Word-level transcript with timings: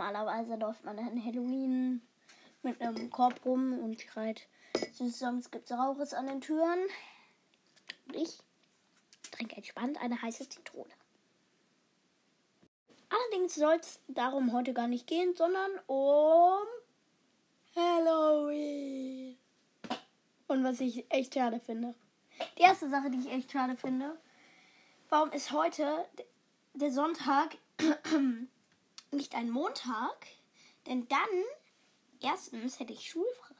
Normalerweise 0.00 0.56
läuft 0.56 0.82
man 0.82 0.98
an 0.98 1.22
Halloween 1.22 2.00
mit 2.62 2.80
einem 2.80 3.10
Korb 3.10 3.44
rum 3.44 3.78
und 3.80 4.00
schreit, 4.00 4.48
sonst 4.94 5.52
gibt 5.52 5.70
es 5.70 5.76
Rauches 5.76 6.14
an 6.14 6.26
den 6.26 6.40
Türen. 6.40 6.78
Und 8.08 8.16
ich 8.16 8.38
trinke 9.30 9.56
entspannt 9.56 10.00
eine 10.00 10.22
heiße 10.22 10.48
Zitrone. 10.48 10.94
Allerdings 13.10 13.56
soll 13.56 13.74
es 13.74 14.00
darum 14.08 14.54
heute 14.54 14.72
gar 14.72 14.88
nicht 14.88 15.06
gehen, 15.06 15.36
sondern 15.36 15.70
um 15.86 16.66
Halloween. 17.76 19.36
Und 20.46 20.64
was 20.64 20.80
ich 20.80 21.04
echt 21.12 21.34
schade 21.34 21.60
finde. 21.60 21.94
Die 22.56 22.62
erste 22.62 22.88
Sache, 22.88 23.10
die 23.10 23.18
ich 23.18 23.30
echt 23.30 23.52
schade 23.52 23.76
finde, 23.76 24.18
warum 25.10 25.30
ist 25.32 25.52
heute 25.52 26.06
der 26.72 26.90
Sonntag 26.90 27.58
nicht 29.12 29.34
ein 29.34 29.50
Montag? 29.50 30.26
Denn 30.86 31.06
dann, 31.08 31.44
erstens, 32.20 32.78
hätte 32.80 32.92
ich 32.92 33.08
schulfrei. 33.08 33.54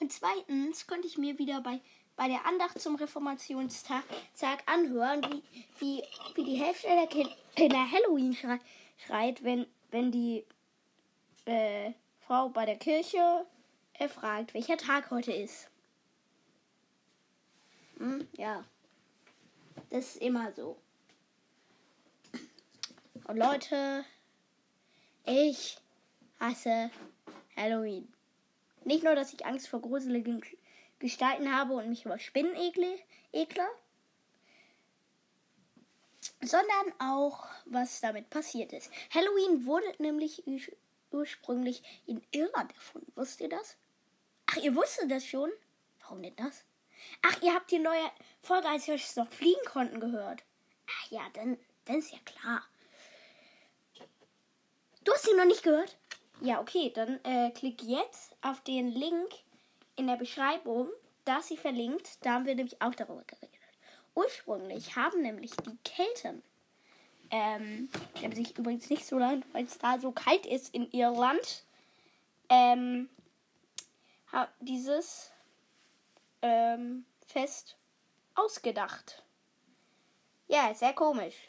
Und 0.00 0.12
zweitens 0.12 0.86
könnte 0.86 1.06
ich 1.06 1.18
mir 1.18 1.38
wieder 1.38 1.60
bei, 1.60 1.80
bei 2.16 2.28
der 2.28 2.46
Andacht 2.46 2.80
zum 2.80 2.96
Reformationstag 2.96 4.04
anhören, 4.66 5.22
wie, 5.30 5.42
wie, 5.78 6.02
wie 6.34 6.44
die 6.44 6.56
Hälfte 6.56 6.88
der 6.88 7.06
Kinder 7.06 7.90
Halloween 7.90 8.36
schreit, 8.96 9.42
wenn, 9.44 9.66
wenn 9.90 10.10
die 10.10 10.44
äh, 11.44 11.92
Frau 12.26 12.48
bei 12.48 12.66
der 12.66 12.76
Kirche 12.76 13.46
er 13.94 14.08
fragt, 14.08 14.54
welcher 14.54 14.76
Tag 14.76 15.10
heute 15.10 15.32
ist. 15.32 15.70
Hm, 17.98 18.26
ja. 18.36 18.64
Das 19.90 20.16
ist 20.16 20.16
immer 20.16 20.52
so. 20.52 20.76
Und 23.26 23.38
Leute, 23.38 24.04
ich 25.24 25.78
hasse 26.38 26.90
Halloween. 27.56 28.12
Nicht 28.84 29.02
nur, 29.02 29.14
dass 29.14 29.32
ich 29.32 29.46
Angst 29.46 29.68
vor 29.68 29.80
gruseligen 29.80 30.42
Gestalten 30.98 31.54
habe 31.54 31.72
und 31.72 31.88
mich 31.88 32.04
über 32.04 32.18
Spinnen 32.18 32.54
ekle, 32.54 33.66
sondern 36.42 36.92
auch, 36.98 37.46
was 37.64 38.00
damit 38.00 38.28
passiert 38.28 38.74
ist. 38.74 38.90
Halloween 39.12 39.64
wurde 39.64 39.86
nämlich 39.98 40.42
ursprünglich 41.10 41.82
in 42.06 42.22
Irland 42.30 42.74
erfunden. 42.74 43.10
Wusst 43.14 43.40
ihr 43.40 43.48
das? 43.48 43.78
Ach, 44.46 44.56
ihr 44.58 44.74
wusstet 44.76 45.10
das 45.10 45.24
schon? 45.24 45.50
Warum 46.00 46.22
denn 46.22 46.36
das? 46.36 46.64
Ach, 47.22 47.40
ihr 47.42 47.54
habt 47.54 47.70
die 47.70 47.78
neue 47.78 48.10
Folge, 48.42 48.68
als 48.68 48.86
wir 48.86 48.98
noch 49.16 49.32
fliegen 49.32 49.64
konnten, 49.64 50.00
gehört. 50.00 50.42
Ach 50.86 51.10
ja, 51.10 51.22
dann, 51.32 51.58
dann 51.86 51.96
ist 51.96 52.12
ja 52.12 52.18
klar. 52.26 52.62
Du 55.04 55.12
hast 55.12 55.26
sie 55.26 55.34
noch 55.34 55.44
nicht 55.44 55.62
gehört? 55.62 55.96
Ja, 56.40 56.60
okay, 56.60 56.90
dann 56.94 57.22
äh, 57.24 57.50
klick 57.50 57.82
jetzt 57.82 58.34
auf 58.42 58.62
den 58.62 58.88
Link 58.88 59.30
in 59.96 60.06
der 60.06 60.16
Beschreibung. 60.16 60.88
Da 61.24 61.38
ist 61.38 61.48
sie 61.48 61.56
verlinkt. 61.56 62.24
Da 62.24 62.32
haben 62.34 62.46
wir 62.46 62.54
nämlich 62.54 62.80
auch 62.80 62.94
darüber 62.94 63.22
geredet. 63.26 63.50
Ursprünglich 64.14 64.96
haben 64.96 65.22
nämlich 65.22 65.52
die 65.56 65.76
Kelten, 65.84 66.42
ähm, 67.30 67.88
die 68.16 68.24
haben 68.24 68.34
sich 68.34 68.56
übrigens 68.56 68.88
nicht 68.90 69.04
so 69.04 69.18
lange, 69.18 69.42
weil 69.52 69.64
es 69.64 69.78
da 69.78 69.98
so 69.98 70.12
kalt 70.12 70.46
ist 70.46 70.72
in 70.72 70.90
Irland, 70.92 71.64
ähm, 72.48 73.08
dieses 74.60 75.32
ähm, 76.42 77.04
Fest 77.26 77.76
ausgedacht. 78.36 79.22
Ja, 80.46 80.72
sehr 80.74 80.92
komisch. 80.92 81.48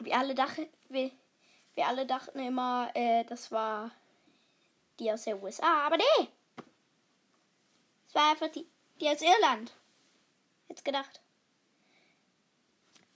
Wir 0.00 0.16
alle 0.16 0.34
dachten, 0.34 0.66
wir, 0.88 1.10
wir 1.74 1.86
alle 1.86 2.06
dachten 2.06 2.38
immer, 2.38 2.90
äh, 2.94 3.24
das 3.24 3.52
war 3.52 3.90
die 4.98 5.10
aus 5.10 5.24
der 5.24 5.42
USA, 5.42 5.86
aber 5.86 5.96
nee! 5.96 6.28
Es 8.06 8.14
war 8.14 8.30
einfach 8.30 8.48
die, 8.48 8.66
die 9.00 9.08
aus 9.08 9.22
Irland. 9.22 9.72
Jetzt 10.68 10.84
gedacht. 10.84 11.20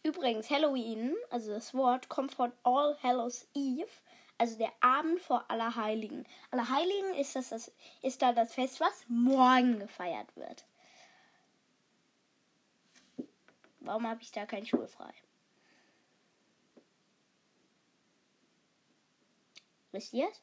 Übrigens, 0.02 0.50
Halloween, 0.50 1.14
also 1.30 1.52
das 1.52 1.74
Wort, 1.74 2.08
kommt 2.08 2.34
von 2.34 2.52
All 2.62 2.96
Hallows 3.02 3.48
Eve 3.54 3.88
also 4.38 4.58
der 4.58 4.72
Abend 4.80 5.20
vor 5.20 5.44
Allerheiligen. 5.48 6.26
Allerheiligen 6.50 7.14
ist, 7.14 7.36
das, 7.36 7.50
das, 7.50 7.72
ist 8.02 8.22
da 8.22 8.32
das 8.32 8.54
Fest, 8.54 8.80
was 8.80 9.04
morgen 9.08 9.78
gefeiert 9.78 10.34
wird. 10.36 10.64
Warum 13.80 14.06
habe 14.08 14.22
ich 14.22 14.32
da 14.32 14.46
kein 14.46 14.66
Schulfrei? 14.66 15.12
Wisst 19.94 20.12
ihr 20.12 20.28
es? 20.28 20.42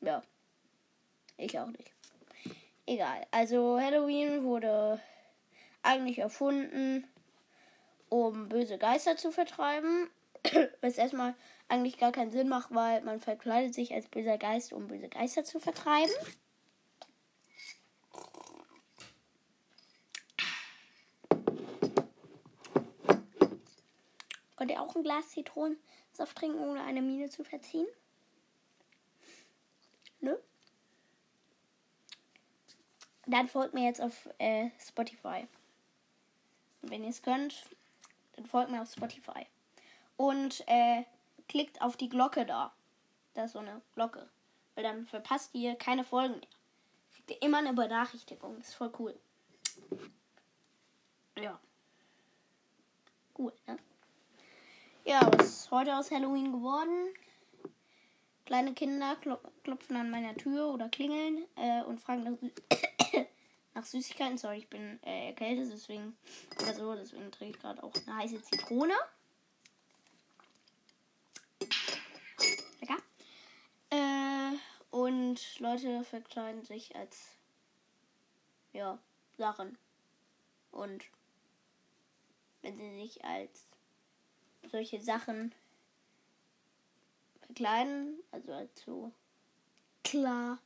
Ja. 0.00 0.22
Ich 1.36 1.58
auch 1.58 1.66
nicht. 1.66 1.90
Egal. 2.86 3.26
Also 3.32 3.80
Halloween 3.80 4.44
wurde 4.44 5.00
eigentlich 5.82 6.20
erfunden, 6.20 7.08
um 8.08 8.48
böse 8.48 8.78
Geister 8.78 9.16
zu 9.16 9.32
vertreiben. 9.32 10.08
Was 10.80 10.96
erstmal 10.96 11.34
eigentlich 11.66 11.98
gar 11.98 12.12
keinen 12.12 12.30
Sinn 12.30 12.48
macht, 12.48 12.72
weil 12.72 13.00
man 13.00 13.18
verkleidet 13.18 13.74
sich 13.74 13.92
als 13.92 14.06
böser 14.06 14.38
Geist, 14.38 14.72
um 14.72 14.86
böse 14.86 15.08
Geister 15.08 15.42
zu 15.42 15.58
vertreiben. 15.58 16.14
Könnt 24.54 24.70
ihr 24.70 24.80
auch 24.80 24.94
ein 24.94 25.02
Glas 25.02 25.32
Zitronensaft 26.18 26.36
trinken, 26.36 26.60
ohne 26.60 26.82
eine 26.82 27.02
Mine 27.02 27.30
zu 27.30 27.44
verziehen? 27.44 27.86
Nö? 30.20 30.36
Dann 33.26 33.48
folgt 33.48 33.74
mir 33.74 33.84
jetzt 33.84 34.00
auf 34.00 34.28
äh, 34.38 34.70
Spotify. 34.80 35.46
Und 36.82 36.90
wenn 36.90 37.04
ihr 37.04 37.10
es 37.10 37.22
könnt, 37.22 37.66
dann 38.34 38.46
folgt 38.46 38.70
mir 38.70 38.82
auf 38.82 38.90
Spotify 38.90 39.46
und 40.16 40.64
äh, 40.66 41.04
klickt 41.48 41.80
auf 41.82 41.96
die 41.96 42.08
Glocke 42.08 42.46
da. 42.46 42.72
Da 43.34 43.44
ist 43.44 43.52
so 43.52 43.60
eine 43.60 43.80
Glocke. 43.94 44.28
Weil 44.74 44.84
dann 44.84 45.06
verpasst 45.06 45.54
ihr 45.54 45.76
keine 45.76 46.04
Folgen 46.04 46.38
mehr. 46.38 46.48
Kriegt 47.12 47.30
ihr 47.30 47.42
immer 47.42 47.58
eine 47.58 47.72
Benachrichtigung. 47.72 48.58
Ist 48.60 48.74
voll 48.74 48.92
cool. 48.98 49.18
Ja. 51.36 51.60
Cool, 53.36 53.52
ne? 53.66 53.78
Ja, 55.08 55.22
was 55.38 55.46
ist 55.48 55.70
heute 55.70 55.96
aus 55.96 56.10
Halloween 56.10 56.52
geworden? 56.52 57.08
Kleine 58.44 58.74
Kinder 58.74 59.16
klopfen 59.64 59.96
an 59.96 60.10
meiner 60.10 60.36
Tür 60.36 60.68
oder 60.68 60.90
klingeln 60.90 61.46
äh, 61.56 61.82
und 61.84 61.98
fragen 61.98 62.24
nach, 62.24 62.32
nach, 63.74 63.86
Süßigkeiten. 63.86 64.36
Sorry, 64.36 64.58
ich 64.58 64.68
bin 64.68 65.02
äh, 65.02 65.28
erkältet, 65.28 65.72
deswegen 65.72 66.14
oder 66.60 66.96
deswegen 66.96 67.32
trinke 67.32 67.56
ich 67.56 67.62
gerade 67.62 67.82
auch 67.82 67.92
eine 68.06 68.16
heiße 68.16 68.42
Zitrone. 68.42 68.92
Und 74.90 75.60
Leute 75.60 76.02
verkleiden 76.02 76.64
sich 76.64 76.96
als 76.96 77.36
ja, 78.72 78.98
Sachen. 79.36 79.78
Und 80.72 81.04
wenn 82.62 82.76
sie 82.76 83.00
sich 83.00 83.24
als 83.24 83.67
solche 84.68 85.00
Sachen 85.00 85.54
verkleiden, 87.40 88.22
also 88.30 88.52
als 88.52 88.80
so 88.80 89.12
klar, 90.04 90.58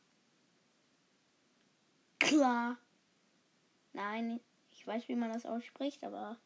klar. 2.18 2.76
Nein, 3.92 4.40
ich 4.70 4.86
weiß, 4.86 5.08
wie 5.08 5.14
man 5.14 5.32
das 5.32 5.46
ausspricht, 5.46 6.02
aber 6.04 6.36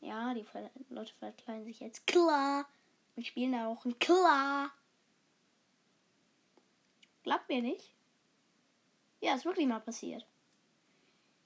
ja, 0.00 0.34
die 0.34 0.44
Leute 0.90 1.14
verkleiden 1.14 1.64
sich 1.64 1.82
als 1.82 2.04
klar 2.06 2.66
und 3.16 3.26
spielen 3.26 3.52
da 3.52 3.66
auch 3.68 3.84
ein 3.84 3.98
klar. 3.98 4.70
Glaubt 7.22 7.48
mir 7.48 7.62
nicht? 7.62 7.92
Ja, 9.20 9.34
ist 9.34 9.44
wirklich 9.44 9.66
mal 9.66 9.80
passiert. 9.80 10.26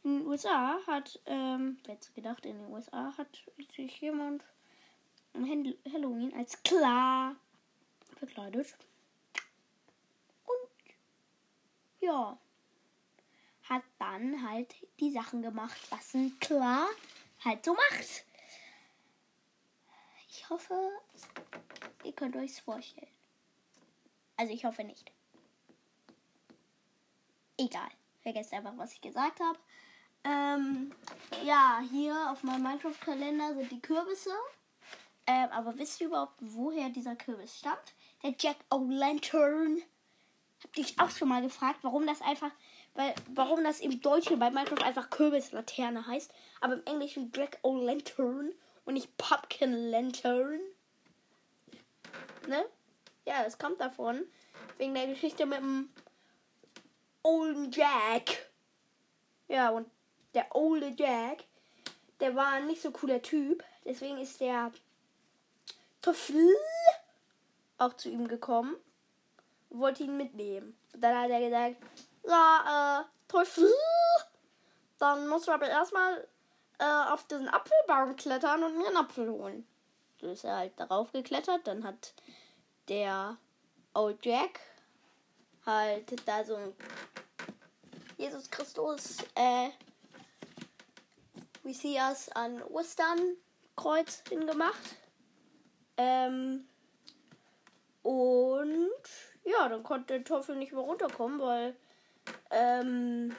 In 0.02 0.18
den 0.18 0.26
USA 0.26 0.78
hat, 0.86 1.20
ähm, 1.26 1.78
wer 1.84 1.96
gedacht, 2.14 2.44
in 2.46 2.58
den 2.58 2.72
USA 2.72 3.16
hat 3.16 3.44
sich 3.74 4.00
jemand 4.00 4.44
am 5.34 5.46
Halloween 5.92 6.34
als 6.34 6.62
klar 6.62 7.36
verkleidet. 8.18 8.76
Und 10.44 10.94
ja, 12.00 12.38
hat 13.64 13.82
dann 13.98 14.48
halt 14.48 14.74
die 14.98 15.12
Sachen 15.12 15.42
gemacht, 15.42 15.80
was 15.90 16.14
ein 16.14 16.38
klar 16.40 16.88
halt 17.44 17.64
so 17.64 17.74
macht. 17.74 18.24
Ich 20.28 20.48
hoffe, 20.50 20.90
ihr 22.04 22.12
könnt 22.12 22.36
euch 22.36 22.52
es 22.52 22.60
vorstellen. 22.60 23.06
Also 24.36 24.52
ich 24.52 24.64
hoffe 24.64 24.84
nicht. 24.84 25.12
Egal. 27.58 27.90
Vergesst 28.22 28.52
einfach, 28.52 28.76
was 28.76 28.92
ich 28.92 29.00
gesagt 29.00 29.40
habe. 29.40 29.58
Ähm, 30.24 30.92
ja, 31.44 31.82
hier 31.90 32.30
auf 32.30 32.42
meinem 32.42 32.62
Minecraft-Kalender 32.62 33.54
sind 33.54 33.70
die 33.70 33.80
Kürbisse. 33.80 34.32
Ähm, 35.30 35.48
aber 35.52 35.78
wisst 35.78 36.00
ihr 36.00 36.08
überhaupt, 36.08 36.34
woher 36.40 36.88
dieser 36.88 37.14
Kürbis 37.14 37.56
stammt? 37.56 37.94
Der 38.24 38.34
Jack 38.36 38.56
O'Lantern. 38.68 39.80
Hab 40.60 40.72
dich 40.72 40.98
auch 40.98 41.10
schon 41.10 41.28
mal 41.28 41.40
gefragt, 41.40 41.78
warum 41.82 42.04
das 42.04 42.20
einfach, 42.20 42.50
weil, 42.94 43.14
warum 43.32 43.62
das 43.62 43.78
im 43.78 44.00
Deutschen 44.00 44.40
bei 44.40 44.50
Minecraft 44.50 44.84
einfach 44.84 45.08
Kürbislaterne 45.08 46.04
heißt, 46.04 46.32
aber 46.60 46.74
im 46.74 46.84
Englischen 46.84 47.30
Jack 47.32 47.60
O'Lantern 47.62 48.50
und 48.84 48.94
nicht 48.94 49.16
Pumpkin 49.18 49.90
Lantern. 49.92 50.58
Ne? 52.48 52.64
Ja, 53.24 53.44
das 53.44 53.56
kommt 53.56 53.80
davon. 53.80 54.24
Wegen 54.78 54.94
der 54.94 55.06
Geschichte 55.06 55.46
mit 55.46 55.58
dem 55.58 55.90
Old 57.22 57.76
Jack. 57.76 58.50
Ja, 59.46 59.70
und 59.70 59.88
der 60.34 60.52
Old 60.56 60.98
Jack, 60.98 61.44
der 62.18 62.34
war 62.34 62.48
ein 62.48 62.66
nicht 62.66 62.82
so 62.82 62.90
cooler 62.90 63.22
Typ. 63.22 63.62
Deswegen 63.84 64.18
ist 64.18 64.40
der 64.40 64.72
Teufel 66.02 66.48
auch 67.78 67.94
zu 67.94 68.08
ihm 68.08 68.28
gekommen 68.28 68.76
und 69.70 69.80
wollte 69.80 70.04
ihn 70.04 70.16
mitnehmen. 70.16 70.76
Und 70.94 71.00
dann 71.02 71.16
hat 71.16 71.30
er 71.30 71.40
gesagt, 71.40 71.76
ja, 72.26 73.00
äh, 73.00 73.04
Teufel, 73.28 73.68
dann 74.98 75.28
musst 75.28 75.48
du 75.48 75.52
aber 75.52 75.68
erstmal 75.68 76.26
äh, 76.78 76.84
auf 76.84 77.26
diesen 77.26 77.48
Apfelbaum 77.48 78.16
klettern 78.16 78.62
und 78.64 78.76
mir 78.76 78.88
einen 78.88 78.96
Apfel 78.96 79.30
holen. 79.30 79.66
So 80.20 80.28
ist 80.28 80.44
er 80.44 80.56
halt 80.56 80.78
darauf 80.78 81.12
geklettert. 81.12 81.66
Dann 81.66 81.84
hat 81.84 82.14
der 82.88 83.36
Old 83.94 84.24
Jack 84.24 84.60
halt 85.64 86.26
da 86.26 86.44
so 86.44 86.56
ein 86.56 86.74
Jesus 88.18 88.50
Christus, 88.50 89.18
äh, 89.34 89.70
wie 91.62 91.72
sie 91.72 91.96
es 91.96 92.28
an 92.30 92.62
Ostern 92.64 93.36
Kreuz 93.76 94.22
hingemacht. 94.28 94.99
Ähm, 96.02 96.66
und 98.02 98.90
ja, 99.44 99.68
dann 99.68 99.82
konnte 99.82 100.14
der 100.14 100.24
Teufel 100.24 100.56
nicht 100.56 100.72
mehr 100.72 100.80
runterkommen, 100.80 101.38
weil 101.38 101.76
ähm, 102.50 103.36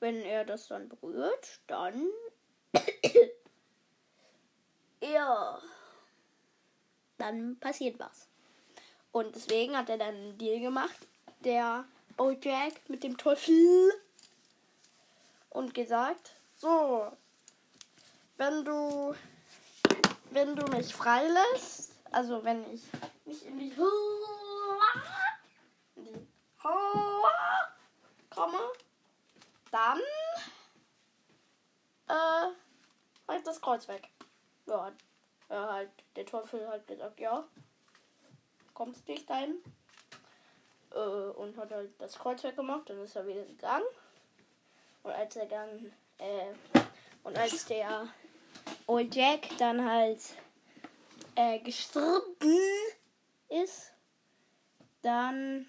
wenn 0.00 0.22
er 0.22 0.46
das 0.46 0.68
dann 0.68 0.88
berührt, 0.88 1.60
dann 1.66 2.06
ja, 5.02 5.60
dann 7.18 7.58
passiert 7.58 8.00
was. 8.00 8.26
Und 9.10 9.36
deswegen 9.36 9.76
hat 9.76 9.90
er 9.90 9.98
dann 9.98 10.14
einen 10.14 10.38
Deal 10.38 10.60
gemacht, 10.60 11.06
der 11.40 11.84
Old 12.16 12.42
Jack 12.42 12.88
mit 12.88 13.02
dem 13.02 13.18
Teufel 13.18 13.92
und 15.50 15.74
gesagt, 15.74 16.36
so, 16.56 17.12
wenn 18.36 18.64
du 18.64 19.14
wenn 20.30 20.56
du 20.56 20.64
mich 20.72 20.94
freilässt, 20.94 21.92
also 22.10 22.42
wenn 22.42 22.64
ich 22.72 22.82
nicht 23.24 23.42
in 23.44 23.58
die 23.58 23.72
in 25.96 26.04
die 26.04 26.28
komme, 28.30 28.58
dann 29.70 30.00
äh, 32.08 32.48
halt 33.28 33.46
das 33.46 33.60
Kreuz 33.60 33.86
weg. 33.88 34.08
Ja, 34.66 34.92
ja, 35.50 35.72
halt, 35.72 35.90
der 36.16 36.24
Teufel 36.24 36.66
hat 36.68 36.86
gesagt, 36.86 37.20
ja, 37.20 37.44
kommst 38.72 39.06
nicht 39.08 39.28
dahin. 39.28 39.62
Äh, 40.92 40.98
und 40.98 41.56
hat 41.56 41.70
halt 41.70 41.90
das 42.00 42.18
Kreuz 42.18 42.42
weggemacht, 42.42 42.88
dann 42.88 43.02
ist 43.02 43.16
er 43.16 43.26
wieder 43.26 43.44
gegangen. 43.44 43.84
Und 45.02 45.12
als 45.12 45.36
er 45.36 45.46
dann, 45.46 45.92
äh, 46.18 46.54
und 47.22 47.36
als 47.36 47.66
der 47.66 48.08
Old 48.86 49.14
Jack 49.14 49.48
dann 49.58 49.84
halt 49.84 50.20
äh, 51.34 51.58
gestorben 51.60 52.58
ist, 53.48 53.92
dann 55.02 55.66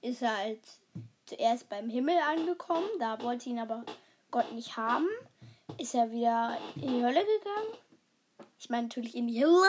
ist 0.00 0.22
er 0.22 0.36
halt 0.36 0.60
zuerst 1.26 1.68
beim 1.68 1.88
Himmel 1.88 2.16
angekommen. 2.18 2.88
Da 2.98 3.20
wollte 3.22 3.48
ihn 3.48 3.58
aber 3.58 3.84
Gott 4.30 4.52
nicht 4.52 4.76
haben. 4.76 5.08
Ist 5.78 5.94
er 5.94 6.10
wieder 6.10 6.58
in 6.76 6.82
die 6.82 7.04
Hölle 7.04 7.24
gegangen. 7.24 7.78
Ich 8.58 8.68
meine 8.68 8.84
natürlich 8.84 9.16
in 9.16 9.28
die 9.28 9.44
Hölle. 9.44 9.68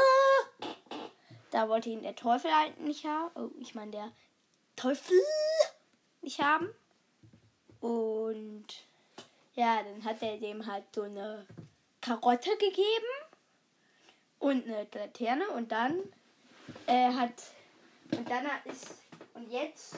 Da 1.51 1.69
wollte 1.69 1.89
ihn 1.89 2.01
der 2.01 2.15
Teufel 2.15 2.51
halt 2.51 2.79
nicht 2.79 3.05
haben. 3.05 3.31
Oh, 3.35 3.51
ich 3.59 3.75
meine 3.75 3.91
der 3.91 4.11
Teufel 4.75 5.17
nicht 6.21 6.41
haben. 6.41 6.69
Und 7.79 8.67
ja, 9.55 9.83
dann 9.83 10.03
hat 10.03 10.21
er 10.21 10.37
dem 10.37 10.65
halt 10.65 10.83
so 10.93 11.03
eine 11.03 11.45
Karotte 12.01 12.51
gegeben 12.57 13.13
und 14.39 14.65
eine 14.65 14.87
Laterne 14.93 15.49
und 15.51 15.71
dann 15.71 15.99
äh, 16.87 17.11
hat 17.11 17.33
und 18.11 18.29
dann 18.29 18.45
ist 18.65 18.95
und 19.33 19.49
jetzt 19.51 19.95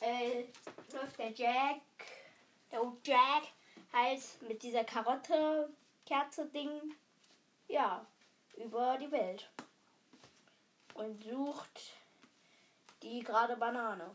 äh, 0.00 0.44
läuft 0.92 1.18
der 1.18 1.32
Jack, 1.32 1.80
der 2.70 2.82
Old 2.82 3.06
Jack 3.06 3.44
halt 3.92 4.20
mit 4.46 4.62
dieser 4.62 4.84
Karotte 4.84 5.70
Kerze 6.06 6.46
Ding 6.46 6.94
ja 7.66 8.06
über 8.56 8.98
die 8.98 9.10
Welt 9.10 9.50
und 10.94 11.22
sucht 11.22 11.94
die 13.02 13.20
gerade 13.20 13.56
Banane. 13.56 14.14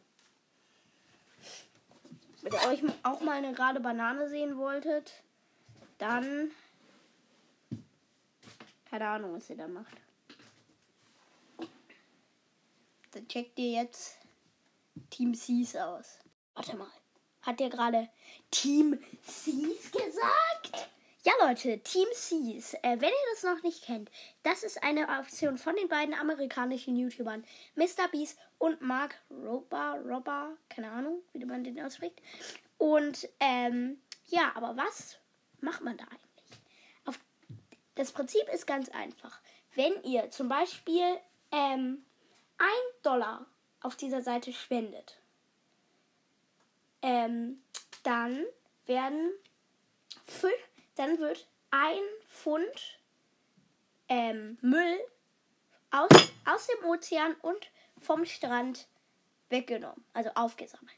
Wenn 2.44 2.54
ihr 2.54 2.68
euch 2.68 2.84
auch 3.04 3.22
mal 3.22 3.38
eine 3.38 3.54
gerade 3.54 3.80
Banane 3.80 4.30
sehen 4.30 4.58
wolltet, 4.58 5.24
dann 5.98 6.52
keine 8.94 9.08
Ahnung, 9.08 9.34
was 9.34 9.50
ihr 9.50 9.58
da 9.58 9.68
macht. 9.68 9.98
Dann 13.10 13.28
checkt 13.28 13.58
ihr 13.58 13.72
jetzt 13.82 14.18
Team 15.10 15.34
Seas 15.34 15.76
aus. 15.76 16.20
Warte 16.54 16.76
mal. 16.76 16.92
Hat 17.42 17.60
der 17.60 17.72
gerade 17.72 18.08
Team 18.52 19.00
Seas 19.24 19.92
gesagt? 19.92 20.53
Ja, 21.26 21.32
Leute, 21.40 21.80
Team 21.80 22.08
Seas. 22.14 22.74
Äh, 22.82 23.00
wenn 23.00 23.10
ihr 23.10 23.34
das 23.34 23.44
noch 23.44 23.64
nicht 23.64 23.86
kennt, 23.86 24.12
das 24.44 24.62
ist 24.62 24.84
eine 24.84 25.08
Option 25.08 25.58
von 25.58 25.74
den 25.74 25.88
beiden 25.88 26.14
amerikanischen 26.14 26.98
YouTubern 26.98 27.46
Mr. 27.76 28.10
Beast 28.12 28.38
und 28.58 28.82
Mark 28.82 29.16
Rober, 29.32 30.02
Rober, 30.06 30.58
keine 30.68 30.92
Ahnung, 30.92 31.22
wie 31.32 31.46
man 31.46 31.64
den 31.64 31.82
ausspricht. 31.82 32.22
Und 32.78 33.30
ähm, 33.40 34.02
ja, 34.28 34.52
aber 34.56 34.76
was 34.76 35.18
macht 35.62 35.82
man 35.82 35.96
da 35.96 36.04
eigentlich? 36.04 36.60
Auf, 37.06 37.18
das 37.96 38.12
Prinzip 38.12 38.50
ist 38.54 38.68
ganz 38.68 38.90
einfach. 38.90 39.40
Wenn 39.76 40.04
ihr 40.04 40.30
zum 40.30 40.50
Beispiel 40.50 41.06
ähm, 41.54 42.04
ein 42.58 43.02
Dollar 43.02 43.46
auf 43.80 43.96
dieser 43.96 44.22
Seite 44.22 44.52
spendet, 44.52 45.18
ähm, 47.02 47.64
dann 48.04 48.44
werden 48.88 49.32
fünf 50.26 50.54
dann 50.96 51.20
wird 51.20 51.48
ein 51.72 52.02
Pfund 52.28 53.00
ähm, 54.10 54.58
Müll 54.62 55.00
aus, 55.92 56.10
aus 56.46 56.68
dem 56.68 56.86
Ozean 56.90 57.36
und 57.42 57.70
vom 58.02 58.26
Strand 58.26 58.88
weggenommen, 59.50 60.04
also 60.14 60.30
aufgesammelt. 60.36 60.92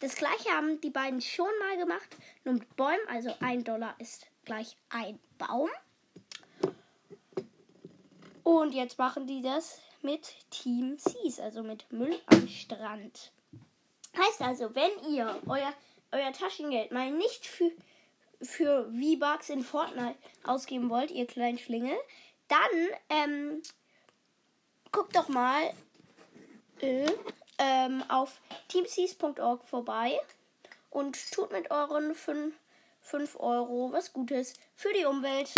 Das 0.00 0.14
gleiche 0.14 0.50
haben 0.50 0.80
die 0.80 0.90
beiden 0.90 1.20
schon 1.20 1.50
mal 1.58 1.76
gemacht, 1.76 2.16
nur 2.44 2.54
mit 2.54 2.76
Bäumen, 2.76 3.08
also 3.08 3.34
ein 3.40 3.64
Dollar 3.64 3.94
ist 3.98 4.26
gleich 4.44 4.76
ein 4.88 5.18
Baum. 5.38 5.70
Und 8.42 8.74
jetzt 8.74 8.98
machen 8.98 9.26
die 9.26 9.42
das 9.42 9.80
mit 10.02 10.34
Team 10.50 10.98
Seas, 10.98 11.40
also 11.40 11.62
mit 11.62 11.90
Müll 11.90 12.20
am 12.26 12.46
Strand. 12.46 13.32
Heißt 14.16 14.42
also, 14.42 14.74
wenn 14.74 15.12
ihr 15.12 15.40
euer, 15.46 15.72
euer 16.12 16.32
Taschengeld 16.32 16.92
mal 16.92 17.10
nicht 17.10 17.46
für 17.46 17.72
für 18.44 18.90
V-Bucks 18.92 19.50
in 19.50 19.62
Fortnite 19.62 20.16
ausgeben 20.44 20.90
wollt, 20.90 21.10
ihr 21.10 21.26
kleinen 21.26 21.58
Schlingel, 21.58 21.96
dann 22.48 22.88
ähm, 23.08 23.62
guckt 24.92 25.16
doch 25.16 25.28
mal 25.28 25.72
äh, 26.80 27.10
ähm, 27.58 28.02
auf 28.08 28.40
teamseas.org 28.68 29.64
vorbei 29.64 30.18
und 30.90 31.30
tut 31.32 31.52
mit 31.52 31.70
euren 31.70 32.14
5, 32.14 32.54
5 33.00 33.36
Euro 33.40 33.92
was 33.92 34.12
Gutes 34.12 34.54
für 34.74 34.92
die 34.92 35.04
Umwelt. 35.04 35.52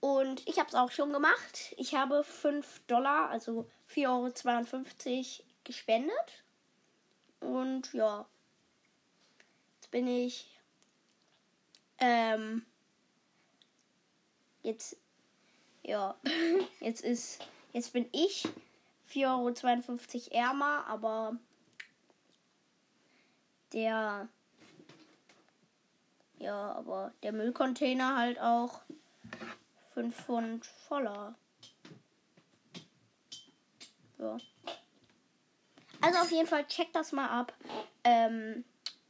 Und 0.00 0.46
ich 0.46 0.58
habe 0.58 0.68
es 0.68 0.74
auch 0.74 0.90
schon 0.90 1.12
gemacht. 1.12 1.74
Ich 1.78 1.94
habe 1.94 2.24
5 2.24 2.82
Dollar, 2.86 3.30
also 3.30 3.66
4,52 3.90 5.40
Euro 5.40 5.48
gespendet. 5.64 6.44
Und 7.40 7.92
ja, 7.94 8.26
jetzt 9.76 9.90
bin 9.90 10.06
ich 10.06 10.53
ähm, 11.98 12.64
jetzt, 14.62 14.96
ja, 15.82 16.16
jetzt 16.80 17.02
ist, 17.02 17.46
jetzt 17.72 17.92
bin 17.92 18.06
ich 18.12 18.48
4,52 19.10 20.32
Euro 20.32 20.36
ärmer, 20.36 20.86
aber 20.86 21.36
der, 23.72 24.28
Ja, 26.38 26.72
aber 26.72 27.12
der 27.22 27.32
Müllcontainer 27.32 28.18
halt 28.18 28.38
auch 28.38 28.82
5 29.94 30.14
Pfund 30.14 30.66
voller. 30.66 31.34
Ja. 34.18 34.36
Also 36.00 36.18
auf 36.18 36.30
jeden 36.30 36.46
Fall 36.46 36.66
checkt 36.66 36.94
das 36.94 37.12
mal 37.12 37.28
ab. 37.28 37.54
Ähm, 38.04 38.64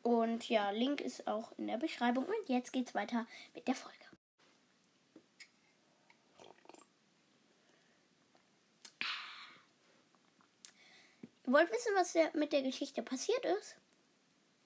und 0.04 0.50
ja, 0.50 0.70
Link 0.70 1.00
ist 1.00 1.26
auch 1.26 1.52
in 1.56 1.66
der 1.66 1.78
Beschreibung. 1.78 2.26
Und 2.26 2.48
jetzt 2.48 2.74
geht's 2.74 2.94
weiter 2.94 3.26
mit 3.54 3.66
der 3.66 3.74
Folge. 3.74 3.98
Ihr 11.46 11.52
wollt 11.52 11.72
wissen, 11.72 11.92
was 11.94 12.14
mit 12.34 12.52
der 12.52 12.62
Geschichte 12.62 13.02
passiert 13.02 13.44
ist? 13.58 13.76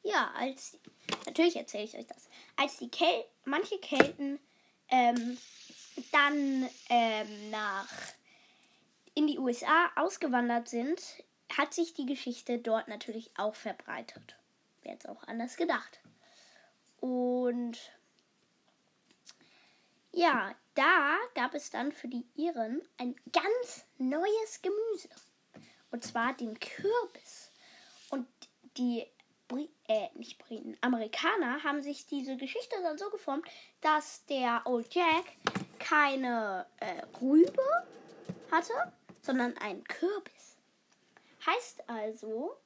Ja, 0.02 0.32
als 0.36 0.76
natürlich 1.26 1.54
erzähle 1.54 1.84
ich 1.84 1.96
euch 1.96 2.06
das. 2.06 2.28
Als 2.56 2.76
die 2.78 2.90
Kel 2.90 3.24
manche 3.44 3.78
Kelten 3.78 4.40
ähm, 4.88 5.38
dann 6.10 6.68
ähm, 6.88 7.50
nach 7.50 7.88
in 9.14 9.28
die 9.28 9.38
USA 9.38 9.90
ausgewandert 9.94 10.68
sind, 10.68 11.00
hat 11.56 11.74
sich 11.74 11.94
die 11.94 12.06
Geschichte 12.06 12.58
dort 12.58 12.88
natürlich 12.88 13.30
auch 13.36 13.54
verbreitet. 13.54 14.36
Wäre 14.82 14.94
jetzt 14.94 15.08
auch 15.08 15.22
anders 15.24 15.56
gedacht. 15.56 16.00
Und 17.00 17.78
ja, 20.12 20.54
da 20.74 21.16
gab 21.34 21.54
es 21.54 21.70
dann 21.70 21.92
für 21.92 22.08
die 22.08 22.26
Iren 22.34 22.82
ein 22.98 23.14
ganz 23.32 23.84
neues 23.98 24.62
Gemüse. 24.62 25.08
Und 25.90 26.04
zwar 26.04 26.34
den 26.34 26.58
Kürbis. 26.58 27.52
Und 28.10 28.26
die 28.76 29.06
Bri 29.48 29.70
äh, 29.88 30.08
nicht 30.14 30.38
Briten, 30.38 30.76
Amerikaner 30.82 31.64
haben 31.64 31.82
sich 31.82 32.06
diese 32.06 32.36
Geschichte 32.36 32.76
dann 32.82 32.98
so 32.98 33.08
geformt, 33.08 33.46
dass 33.80 34.24
der 34.26 34.62
Old 34.66 34.94
Jack 34.94 35.24
keine 35.78 36.66
äh, 36.80 37.02
Rübe 37.20 37.86
hatte, 38.50 38.92
sondern 39.22 39.56
einen 39.58 39.84
Kürbis. 39.84 40.56
Heißt 41.46 41.88
also, 41.88 42.56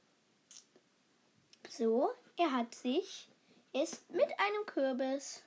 so, 1.72 2.12
er 2.36 2.52
hat 2.52 2.74
sich, 2.74 3.28
ist 3.72 4.10
mit 4.10 4.28
einem 4.38 4.66
Kürbis 4.66 5.42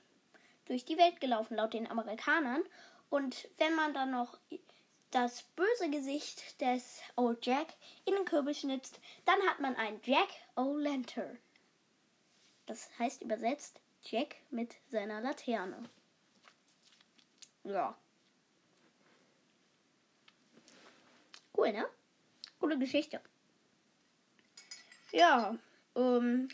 durch 0.66 0.84
die 0.84 0.98
Welt 0.98 1.22
gelaufen, 1.22 1.56
laut 1.56 1.74
den 1.74 1.90
Amerikanern. 1.90 2.64
Und 3.10 3.48
wenn 3.58 3.76
man 3.76 3.94
dann 3.94 4.12
noch 4.12 4.38
das 5.12 5.44
böse 5.56 5.90
Gesicht 5.90 6.60
des 6.60 7.02
Old 7.16 7.46
Jack 7.46 7.68
in 8.06 8.16
den 8.16 8.26
Kürbis 8.26 8.60
schnitzt, 8.60 9.00
dann 9.26 9.40
hat 9.48 9.60
man 9.60 9.76
einen 9.76 10.02
Jack 10.04 10.30
O'Lantern. 10.56 11.38
Das 12.66 12.90
heißt 12.98 13.22
übersetzt 13.22 13.80
Jack 14.02 14.38
mit 14.50 14.76
seiner 14.90 15.22
Laterne. 15.22 15.90
Ja. 17.64 17.96
Cool, 21.56 21.72
ne? 21.72 21.88
Coole 22.60 22.78
Geschichte. 22.80 23.22
Ja, 25.12 25.56
ähm, 25.96 26.50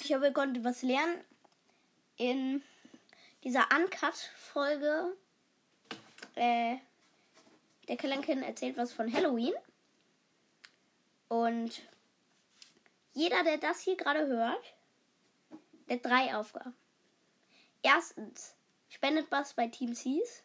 ich 0.00 0.14
hoffe, 0.14 0.26
ihr 0.26 0.32
konntet 0.32 0.64
was 0.64 0.82
lernen 0.82 1.24
in 2.16 2.62
dieser 3.42 3.66
Uncut-Folge 3.74 5.16
äh, 6.34 6.76
der 7.88 7.96
Kalenkin 7.96 8.42
erzählt 8.42 8.76
was 8.76 8.92
von 8.92 9.12
Halloween. 9.12 9.54
Und 11.28 11.82
jeder, 13.12 13.42
der 13.44 13.58
das 13.58 13.80
hier 13.80 13.96
gerade 13.96 14.26
hört, 14.26 14.74
der 15.88 15.96
hat 15.96 16.04
drei 16.04 16.34
Aufgaben. 16.36 16.74
Erstens, 17.82 18.54
spendet 18.88 19.30
was 19.30 19.54
bei 19.54 19.68
Team 19.68 19.94
Seas. 19.94 20.42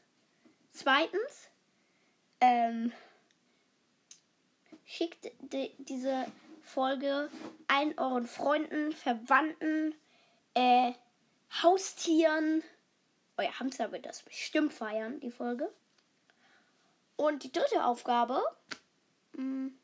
Zweitens, 0.72 1.50
ähm, 2.42 2.92
schickt 4.86 5.32
die, 5.40 5.74
diese 5.78 6.26
Folge 6.62 7.30
allen 7.68 7.98
euren 7.98 8.28
Freunden, 8.28 8.92
Verwandten, 8.92 9.96
äh, 10.54 10.94
Haustieren. 11.62 12.64
Euer 13.38 13.60
Hamster 13.60 13.92
wird 13.92 14.06
das 14.06 14.24
bestimmt 14.24 14.74
feiern, 14.74 15.20
die 15.20 15.32
Folge. 15.32 15.74
Und 17.16 17.44
die 17.44 17.52
dritte 17.52 17.84
Aufgabe. 17.84 18.42
Mh, 19.34 19.42
hm, 19.42 19.80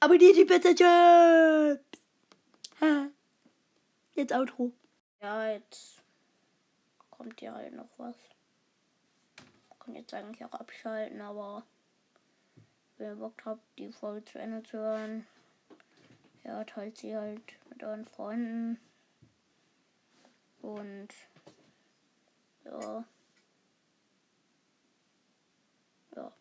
abonniert 0.00 0.36
die 0.36 0.44
Pizza 0.44 0.74
Chips. 0.74 1.84
Jetzt 4.14 4.32
Outro. 4.32 4.72
Ja, 5.20 5.48
jetzt 5.48 6.02
kommt 7.10 7.40
ja 7.40 7.54
halt 7.54 7.74
noch 7.74 7.88
was. 7.96 8.16
Ich 9.70 9.78
kann 9.80 9.94
jetzt 9.94 10.14
eigentlich 10.14 10.44
auch 10.44 10.52
abschalten, 10.52 11.20
aber 11.20 11.64
ihr 12.98 13.16
Bock 13.16 13.44
habt, 13.44 13.62
die 13.78 13.90
Folge 13.90 14.24
zu 14.24 14.38
Ende 14.38 14.62
zu 14.62 14.78
hören, 14.78 15.26
ja, 16.44 16.64
teilt 16.64 16.98
sie 16.98 17.16
halt 17.16 17.42
mit 17.70 17.82
euren 17.82 18.04
Freunden. 18.04 18.78
Und 20.60 21.08
ja. 22.64 23.04
Ja. 26.16 26.32